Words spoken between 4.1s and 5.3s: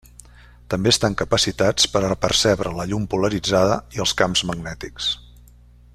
camps magnètics.